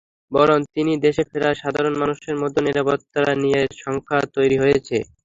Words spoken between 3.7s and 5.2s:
শঙ্কা তৈরি হয়েছে।